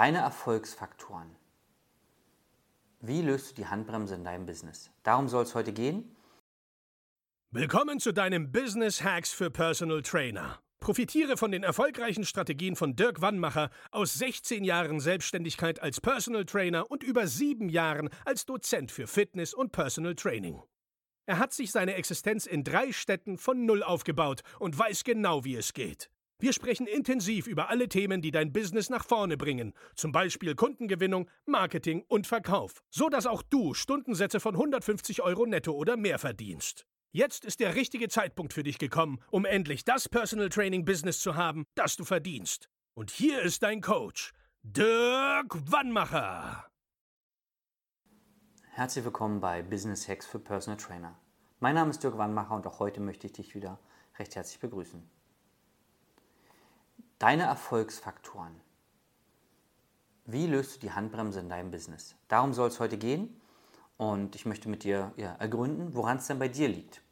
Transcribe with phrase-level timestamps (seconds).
[0.00, 1.36] Deine Erfolgsfaktoren.
[3.00, 4.90] Wie löst du die Handbremse in deinem Business?
[5.02, 6.16] Darum soll es heute gehen.
[7.50, 10.58] Willkommen zu deinem Business Hacks für Personal Trainer.
[10.78, 16.90] Profitiere von den erfolgreichen Strategien von Dirk Wannmacher aus 16 Jahren Selbstständigkeit als Personal Trainer
[16.90, 20.62] und über sieben Jahren als Dozent für Fitness und Personal Training.
[21.26, 25.56] Er hat sich seine Existenz in drei Städten von Null aufgebaut und weiß genau, wie
[25.56, 26.08] es geht.
[26.40, 31.28] Wir sprechen intensiv über alle Themen, die dein Business nach vorne bringen, zum Beispiel Kundengewinnung,
[31.44, 36.86] Marketing und Verkauf, so dass auch du Stundensätze von 150 Euro netto oder mehr verdienst.
[37.12, 41.36] Jetzt ist der richtige Zeitpunkt für dich gekommen, um endlich das Personal Training Business zu
[41.36, 42.70] haben, das du verdienst.
[42.94, 46.70] Und hier ist dein Coach, Dirk Wannmacher.
[48.70, 51.18] Herzlich willkommen bei Business Hacks für Personal Trainer.
[51.58, 53.78] Mein Name ist Dirk Wannmacher und auch heute möchte ich dich wieder
[54.18, 55.19] recht herzlich begrüßen.
[57.20, 58.58] Deine Erfolgsfaktoren.
[60.24, 62.14] Wie löst du die Handbremse in deinem Business?
[62.28, 63.38] Darum soll es heute gehen
[63.98, 67.02] und ich möchte mit dir ja, ergründen, woran es denn bei dir liegt.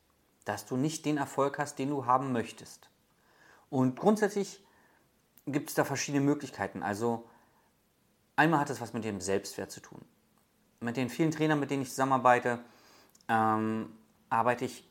[0.47, 2.89] Dass du nicht den Erfolg hast, den du haben möchtest.
[3.69, 4.65] Und grundsätzlich
[5.47, 6.83] gibt es da verschiedene Möglichkeiten.
[6.83, 7.28] Also
[8.34, 10.03] einmal hat es was mit dem Selbstwert zu tun.
[10.81, 12.61] Mit den vielen Trainern, mit denen ich zusammenarbeite,
[13.28, 13.93] ähm,
[14.31, 14.89] arbeite ich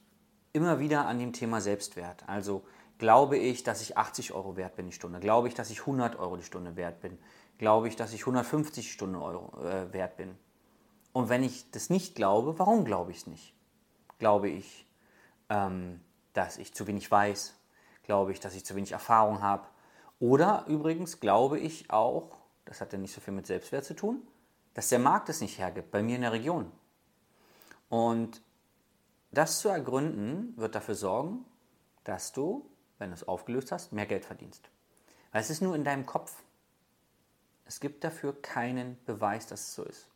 [0.53, 2.23] immer wieder an dem Thema Selbstwert.
[2.29, 2.63] Also
[2.97, 5.19] Glaube ich, dass ich 80 Euro wert bin die Stunde?
[5.19, 7.19] Glaube ich, dass ich 100 Euro die Stunde wert bin?
[7.57, 10.35] Glaube ich, dass ich 150 Stunden Euro äh, wert bin?
[11.13, 13.53] Und wenn ich das nicht glaube, warum glaube ich es nicht?
[14.19, 14.87] Glaube ich,
[15.49, 16.01] ähm,
[16.33, 17.55] dass ich zu wenig weiß?
[18.03, 19.67] Glaube ich, dass ich zu wenig Erfahrung habe?
[20.19, 24.27] Oder übrigens glaube ich auch, das hat ja nicht so viel mit Selbstwert zu tun,
[24.73, 26.71] dass der Markt es nicht hergibt, bei mir in der Region.
[27.89, 28.41] Und
[29.31, 31.45] das zu ergründen, wird dafür sorgen,
[32.03, 34.69] dass du wenn du es aufgelöst hast, mehr Geld verdienst.
[35.31, 36.43] Weil es ist nur in deinem Kopf.
[37.65, 40.07] Es gibt dafür keinen Beweis, dass es so ist.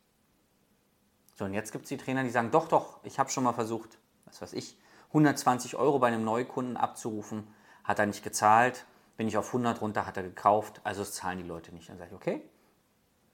[1.34, 3.52] So, und jetzt gibt es die Trainer, die sagen, doch, doch, ich habe schon mal
[3.52, 7.46] versucht, was weiß ich, 120 Euro bei einem Neukunden abzurufen,
[7.84, 11.38] hat er nicht gezahlt, bin ich auf 100 runter, hat er gekauft, also es zahlen
[11.38, 11.88] die Leute nicht.
[11.88, 12.42] Dann sage ich, okay,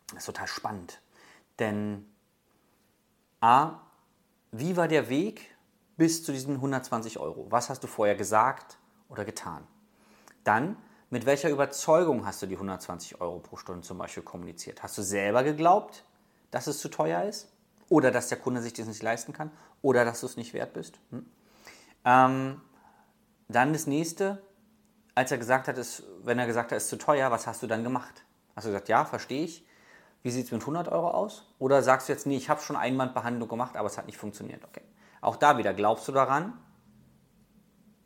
[0.09, 1.01] das ist total spannend.
[1.59, 2.13] Denn
[3.41, 3.81] A,
[4.51, 5.57] wie war der Weg
[5.97, 7.47] bis zu diesen 120 Euro?
[7.51, 8.79] Was hast du vorher gesagt?
[9.09, 9.67] Oder getan.
[10.45, 10.77] Dann,
[11.11, 14.83] mit welcher Überzeugung hast du die 120 Euro pro Stunde zum Beispiel kommuniziert?
[14.83, 16.05] Hast du selber geglaubt,
[16.51, 17.51] dass es zu teuer ist?
[17.89, 19.51] Oder dass der Kunde sich das nicht leisten kann?
[19.81, 20.99] Oder dass du es nicht wert bist?
[21.11, 21.27] Hm?
[22.05, 22.61] Ähm,
[23.49, 24.43] dann das nächste,
[25.15, 27.63] als er gesagt hat, ist, wenn er gesagt hat, es ist zu teuer, was hast
[27.63, 28.25] du dann gemacht?
[28.55, 29.67] Hast du gesagt, ja, verstehe ich.
[30.23, 31.55] Wie sieht es mit 100 Euro aus?
[31.59, 34.65] Oder sagst du jetzt, nee, ich habe schon Einwandbehandlung gemacht, aber es hat nicht funktioniert?
[34.65, 34.83] Okay.
[35.21, 36.59] Auch da wieder, glaubst du daran,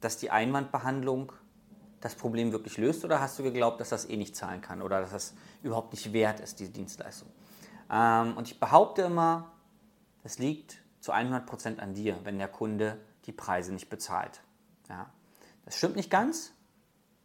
[0.03, 1.33] dass die Einwandbehandlung
[2.01, 5.01] das Problem wirklich löst oder hast du geglaubt, dass das eh nicht zahlen kann oder
[5.01, 7.29] dass das überhaupt nicht wert ist, diese Dienstleistung?
[7.91, 9.53] Ähm, und ich behaupte immer,
[10.25, 14.43] es liegt zu 100% an dir, wenn der Kunde die Preise nicht bezahlt.
[14.89, 15.11] Ja.
[15.65, 16.53] Das stimmt nicht ganz.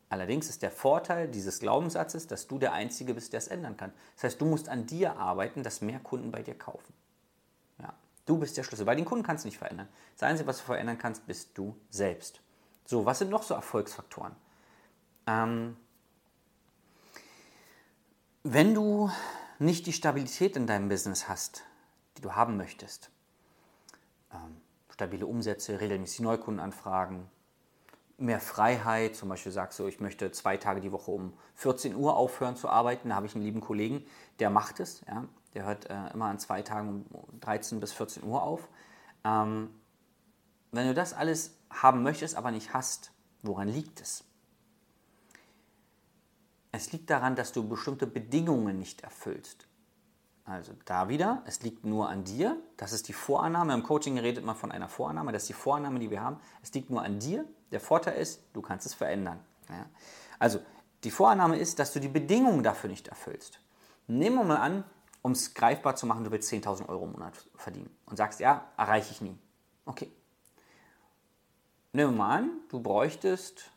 [0.10, 3.92] Allerdings ist der Vorteil dieses Glaubenssatzes, dass du der Einzige bist, der es ändern kann.
[4.16, 6.94] Das heißt, du musst an dir arbeiten, dass mehr Kunden bei dir kaufen.
[7.82, 7.94] Ja.
[8.26, 9.90] Du bist der Schlüssel, weil den Kunden kannst du nicht verändern.
[10.14, 12.42] Das Einzige, was du verändern kannst, bist du selbst.
[12.88, 14.34] So, was sind noch so Erfolgsfaktoren?
[15.28, 15.76] Ähm,
[18.44, 19.12] wenn du
[19.60, 21.66] nicht die Stabilität in deinem Business hast,
[22.16, 23.10] die du haben möchtest,
[24.32, 27.28] ähm, stabile Umsätze, regelmäßig Neukundenanfragen,
[28.18, 32.16] mehr Freiheit, zum Beispiel sagst du, ich möchte zwei Tage die Woche um 14 Uhr
[32.16, 34.06] aufhören zu arbeiten, da habe ich einen lieben Kollegen,
[34.40, 35.26] der macht es, ja,
[35.56, 38.70] der hört äh, immer an zwei Tagen um 13 bis 14 Uhr auf.
[39.26, 39.72] Ähm,
[40.72, 43.12] wenn du das alles haben möchtest, aber nicht hast,
[43.42, 44.24] woran liegt es?
[46.72, 49.68] Es liegt daran, dass du bestimmte Bedingungen nicht erfüllst.
[50.46, 52.56] Also da wieder, es liegt nur an dir.
[52.78, 53.74] Das ist die Vorannahme.
[53.74, 55.32] Im Coaching redet man von einer Vorannahme.
[55.32, 56.40] Das ist die Vorannahme, die wir haben.
[56.62, 57.44] Es liegt nur an dir.
[57.72, 59.40] Der Vorteil ist, du kannst es verändern.
[59.70, 59.86] Ja?
[60.40, 60.60] Also
[61.04, 63.60] die Vorannahme ist, dass du die Bedingungen dafür nicht erfüllst.
[64.08, 64.84] Nehmen wir mal an,
[65.22, 68.72] um es greifbar zu machen, du willst 10.000 Euro im Monat verdienen und sagst, ja,
[68.78, 69.38] erreiche ich nie.
[69.86, 70.10] Okay,
[71.98, 73.72] Nehmen wir mal an, du bräuchtest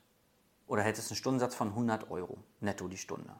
[0.67, 3.35] oder hättest einen Stundensatz von 100 Euro netto die Stunde.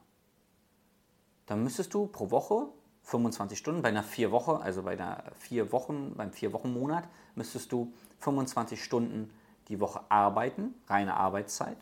[1.45, 2.65] Dann müsstest du pro Woche
[3.03, 7.07] 25 Stunden, bei einer vier Woche, also bei einer vier Wochen, beim vier Wochen Monat,
[7.35, 9.31] müsstest du 25 Stunden
[9.67, 11.77] die Woche arbeiten, reine Arbeitszeit.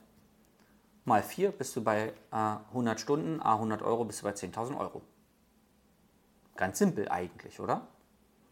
[1.05, 4.77] Mal vier bist du bei äh, 100 Stunden, a 100 Euro bist du bei 10.000
[4.77, 5.01] Euro.
[6.57, 7.87] Ganz simpel eigentlich, oder?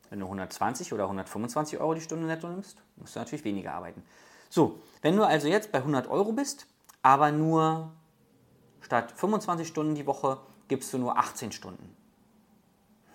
[0.10, 4.04] Wenn du 120 oder 125 Euro die Stunde netto nimmst, musst du natürlich weniger arbeiten.
[4.50, 6.68] So, wenn du also jetzt bei 100 Euro bist,
[7.02, 7.94] aber nur
[8.82, 11.96] statt 25 Stunden die Woche gibst du nur 18 Stunden.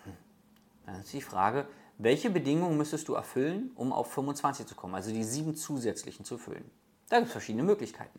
[0.05, 0.13] Hm.
[0.87, 1.67] Dann ist die Frage,
[1.99, 6.39] welche Bedingungen müsstest du erfüllen, um auf 25 zu kommen, also die sieben zusätzlichen zu
[6.39, 6.71] füllen?
[7.09, 8.19] Da gibt es verschiedene Möglichkeiten.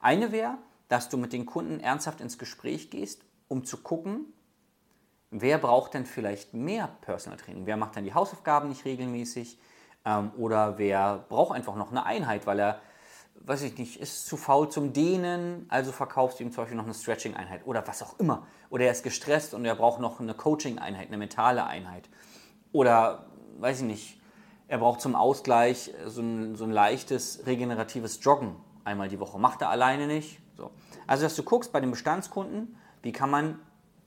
[0.00, 0.58] Eine wäre,
[0.88, 4.32] dass du mit den Kunden ernsthaft ins Gespräch gehst, um zu gucken,
[5.30, 7.66] wer braucht denn vielleicht mehr Personal Training?
[7.66, 9.58] Wer macht dann die Hausaufgaben nicht regelmäßig?
[10.04, 12.80] Ähm, oder wer braucht einfach noch eine Einheit, weil er,
[13.40, 16.84] weiß ich nicht, ist zu faul zum Dehnen, also verkaufst du ihm zum Beispiel noch
[16.84, 18.46] eine Stretching-Einheit oder was auch immer.
[18.70, 22.08] Oder er ist gestresst und er braucht noch eine Coaching-Einheit, eine mentale Einheit.
[22.72, 23.26] Oder,
[23.58, 24.20] weiß ich nicht,
[24.68, 28.54] er braucht zum Ausgleich so ein, so ein leichtes regeneratives Joggen
[28.84, 29.38] einmal die Woche.
[29.38, 30.40] Macht er alleine nicht.
[30.56, 30.70] So.
[31.06, 33.58] Also, dass du guckst bei den Bestandskunden, wie kann man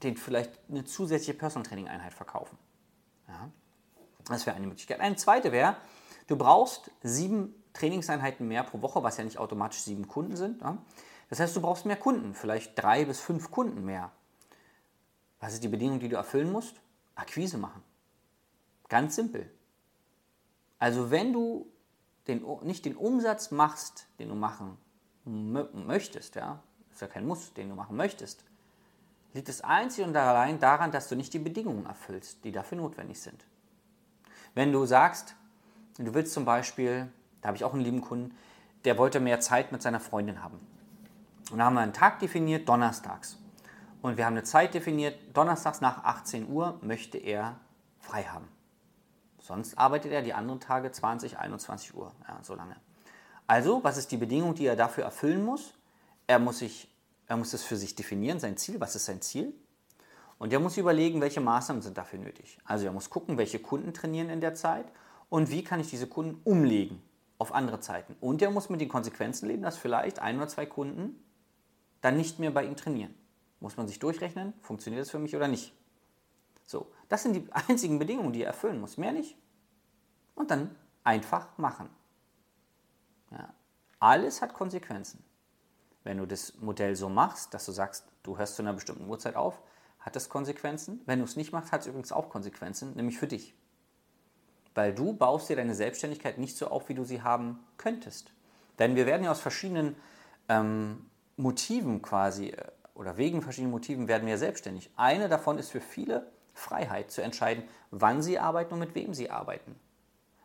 [0.04, 2.58] den vielleicht eine zusätzliche Personal Training Einheit verkaufen.
[4.28, 5.00] Das wäre eine Möglichkeit.
[5.00, 5.78] Eine zweite wäre,
[6.28, 10.62] du brauchst sieben Trainingseinheiten mehr pro Woche, was ja nicht automatisch sieben Kunden sind.
[10.62, 10.78] Ja.
[11.30, 14.12] Das heißt, du brauchst mehr Kunden, vielleicht drei bis fünf Kunden mehr.
[15.40, 16.80] Was ist die Bedingung, die du erfüllen musst?
[17.16, 17.84] Akquise machen.
[18.88, 19.50] Ganz simpel.
[20.80, 21.72] Also wenn du
[22.28, 24.78] den, nicht den Umsatz machst, den du machen
[25.26, 26.62] möchtest, ja,
[26.92, 28.44] ist ja kein Muss, den du machen möchtest,
[29.34, 33.20] liegt es einzig und allein daran, dass du nicht die Bedingungen erfüllst, die dafür notwendig
[33.20, 33.46] sind.
[34.56, 35.36] Wenn du sagst,
[35.98, 37.12] du willst zum Beispiel,
[37.42, 38.36] da habe ich auch einen lieben Kunden,
[38.86, 40.60] der wollte mehr Zeit mit seiner Freundin haben.
[41.52, 43.38] Und da haben wir einen Tag definiert, donnerstags.
[44.02, 47.58] Und wir haben eine Zeit definiert, donnerstags nach 18 Uhr möchte er
[48.00, 48.48] frei haben.
[49.40, 52.76] Sonst arbeitet er die anderen Tage 20, 21 Uhr, ja, so lange.
[53.48, 55.74] Also, was ist die Bedingung, die er dafür erfüllen muss?
[56.28, 56.90] Er muss, sich,
[57.28, 58.80] er muss es für sich definieren, sein Ziel.
[58.80, 59.54] Was ist sein Ziel?
[60.40, 62.58] Und er muss überlegen, welche Maßnahmen sind dafür nötig.
[62.66, 64.86] Also, er muss gucken, welche Kunden trainieren in der Zeit
[65.30, 67.02] und wie kann ich diese Kunden umlegen
[67.38, 68.16] auf andere Zeiten.
[68.20, 71.22] Und er muss mit den Konsequenzen leben, dass vielleicht ein oder zwei Kunden
[72.02, 73.14] dann nicht mehr bei ihm trainieren.
[73.60, 75.74] Muss man sich durchrechnen, funktioniert das für mich oder nicht?
[76.66, 79.38] So, das sind die einzigen Bedingungen, die er erfüllen muss, mehr nicht.
[80.36, 81.90] Und dann einfach machen.
[83.32, 83.54] Ja.
[84.00, 85.24] Alles hat Konsequenzen.
[86.04, 89.36] Wenn du das Modell so machst, dass du sagst, du hörst zu einer bestimmten Uhrzeit
[89.36, 89.62] auf,
[90.04, 91.02] hat das Konsequenzen.
[91.06, 93.56] Wenn du es nicht machst, hat es übrigens auch Konsequenzen, nämlich für dich.
[94.76, 98.32] Weil du baust dir deine Selbstständigkeit nicht so auf, wie du sie haben könntest.
[98.80, 99.96] Denn wir werden ja aus verschiedenen
[100.50, 101.06] ähm,
[101.38, 102.66] Motiven quasi äh,
[102.96, 104.92] oder wegen verschiedenen Motiven werden wir selbstständig.
[104.96, 109.32] Eine davon ist für viele Freiheit zu entscheiden, wann sie arbeiten und mit wem sie
[109.32, 109.76] arbeiten.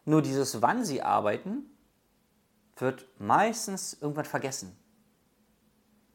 [0.05, 1.67] Nur dieses wann sie arbeiten
[2.77, 4.77] wird meistens irgendwann vergessen.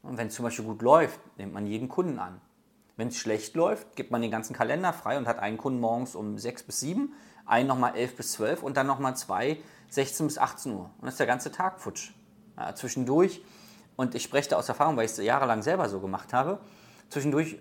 [0.02, 2.42] Und wenn es zum Beispiel gut läuft, nimmt man jeden Kunden an.
[2.96, 6.16] Wenn es schlecht läuft, gibt man den ganzen Kalender frei und hat einen Kunden morgens
[6.16, 7.14] um 6 bis 7,
[7.46, 9.60] einen nochmal 11 bis 12 und dann nochmal zwei
[9.90, 10.86] 16 bis 18 Uhr.
[10.86, 12.12] Und dann ist der ganze Tag futsch.
[12.58, 13.44] Ja, zwischendurch,
[13.96, 16.60] und ich spreche da aus Erfahrung, weil ich es jahrelang selber so gemacht habe,
[17.10, 17.60] zwischendurch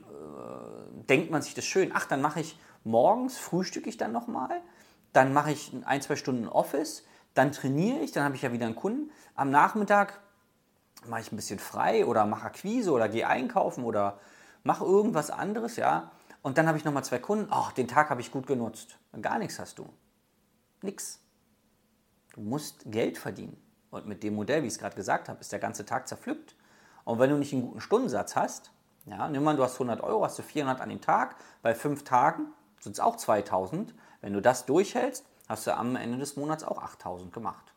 [1.08, 1.90] denkt man sich das schön.
[1.94, 4.61] Ach, dann mache ich morgens, frühstücke ich dann nochmal,
[5.12, 8.67] dann mache ich ein, zwei Stunden Office, dann trainiere ich, dann habe ich ja wieder
[8.67, 9.11] einen Kunden.
[9.34, 10.20] Am Nachmittag
[11.06, 14.19] mache ich ein bisschen frei oder mache Akquise oder gehe einkaufen oder
[14.64, 16.11] mache irgendwas anderes, ja.
[16.43, 17.49] Und dann habe ich nochmal zwei Kunden.
[17.50, 18.99] Ach, den Tag habe ich gut genutzt.
[19.20, 19.88] Gar nichts hast du.
[20.82, 21.20] Nix.
[22.35, 23.56] Du musst Geld verdienen.
[23.91, 26.56] Und mit dem Modell, wie ich es gerade gesagt habe, ist der ganze Tag zerpflückt.
[27.05, 28.73] Und wenn du nicht einen guten Stundensatz hast,
[29.06, 32.05] ja, nimm mal, du hast 100 Euro, hast du 400 an dem Tag, bei fünf
[32.05, 32.47] Tagen
[32.81, 33.94] sind es auch 2000.
[34.20, 37.75] Wenn du das durchhältst, hast du am Ende des Monats auch 8000 gemacht.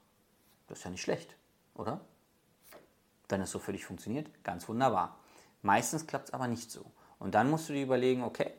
[0.68, 1.36] Das ist ja nicht schlecht,
[1.74, 2.00] oder?
[3.28, 5.18] Wenn es so für dich funktioniert, ganz wunderbar.
[5.66, 6.86] Meistens klappt es aber nicht so.
[7.18, 8.54] Und dann musst du dir überlegen, okay,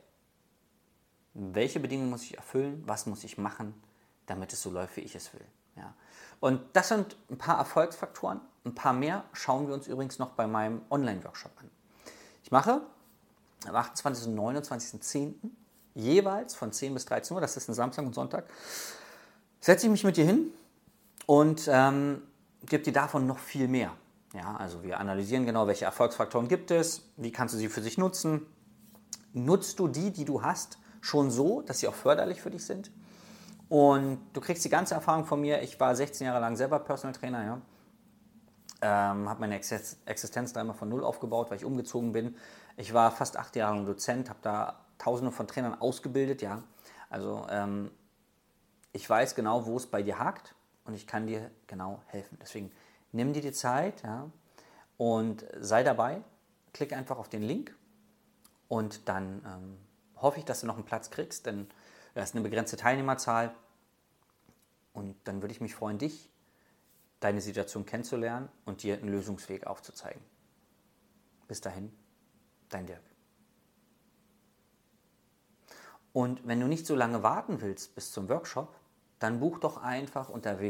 [1.35, 3.81] welche Bedingungen muss ich erfüllen, was muss ich machen,
[4.27, 5.45] damit es so läuft, wie ich es will.
[5.77, 5.95] Ja.
[6.41, 8.41] Und das sind ein paar Erfolgsfaktoren.
[8.65, 11.71] Ein paar mehr schauen wir uns übrigens noch bei meinem Online-Workshop an.
[12.43, 12.81] Ich mache
[13.69, 14.27] am 28.
[14.27, 15.35] und 29.10.
[15.95, 18.49] jeweils von 10 bis 13 Uhr, das ist ein Samstag und Sonntag,
[19.61, 20.53] setze ich mich mit dir hin
[21.27, 22.23] und ähm,
[22.65, 23.93] gebe dir davon noch viel mehr.
[24.37, 27.97] Ja, also wir analysieren genau, welche Erfolgsfaktoren gibt es, wie kannst du sie für sich
[27.97, 28.45] nutzen.
[29.33, 32.91] Nutzt du die, die du hast, schon so, dass sie auch förderlich für dich sind?
[33.71, 35.63] Und du kriegst die ganze Erfahrung von mir.
[35.63, 37.61] Ich war 16 Jahre lang selber Personal Trainer, ja.
[38.83, 42.37] Ähm, habe meine Existenz immer von Null aufgebaut, weil ich umgezogen bin.
[42.77, 46.63] Ich war fast acht Jahre lang Dozent, habe da tausende von Trainern ausgebildet, ja.
[47.09, 47.91] Also ähm,
[48.93, 52.37] ich weiß genau, wo es bei dir hakt und ich kann dir genau helfen.
[52.43, 52.71] Deswegen
[53.17, 54.31] nimm dir die Zeit ja,
[54.97, 56.23] und sei dabei.
[56.73, 57.75] Klick einfach auf den Link
[58.69, 59.79] und dann ähm,
[60.17, 61.67] hoffe ich, dass du noch einen Platz kriegst, denn
[62.15, 63.55] das ist eine begrenzte Teilnehmerzahl.
[64.93, 66.31] Und dann würde ich mich freuen, dich
[67.21, 70.23] deine Situation kennenzulernen und dir einen Lösungsweg aufzuzeigen.
[71.49, 71.93] Bis dahin,
[72.69, 73.03] dein Dirk.
[76.13, 78.75] Und wenn du nicht so lange warten willst bis zum Workshop,
[79.19, 80.61] dann buch doch einfach unter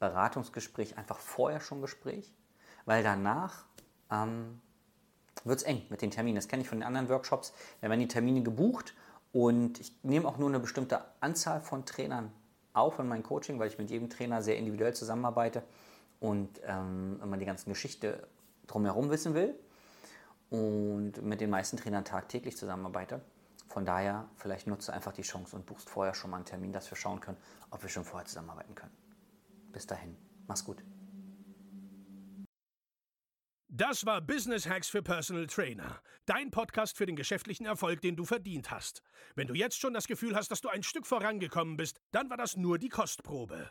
[0.00, 2.32] www.dirkwannmacher.de-beratungsgespräch einfach vorher schon Gespräch,
[2.84, 3.64] weil danach
[4.10, 4.60] ähm,
[5.44, 6.36] wird es eng mit den Terminen.
[6.36, 7.52] Das kenne ich von den anderen Workshops.
[7.80, 8.94] Da werden die Termine gebucht
[9.32, 12.32] und ich nehme auch nur eine bestimmte Anzahl von Trainern
[12.72, 15.62] auf in mein Coaching, weil ich mit jedem Trainer sehr individuell zusammenarbeite
[16.20, 18.26] und ähm, immer die ganze Geschichte
[18.66, 19.54] drumherum wissen will
[20.50, 23.20] und mit den meisten Trainern tagtäglich zusammenarbeite.
[23.68, 26.90] Von daher, vielleicht nutze einfach die Chance und buchst vorher schon mal einen Termin, dass
[26.90, 27.36] wir schauen können,
[27.70, 28.92] ob wir schon vorher zusammenarbeiten können.
[29.72, 30.82] Bis dahin, mach's gut.
[33.68, 36.00] Das war Business Hacks für Personal Trainer.
[36.24, 39.02] Dein Podcast für den geschäftlichen Erfolg, den du verdient hast.
[39.34, 42.38] Wenn du jetzt schon das Gefühl hast, dass du ein Stück vorangekommen bist, dann war
[42.38, 43.70] das nur die Kostprobe.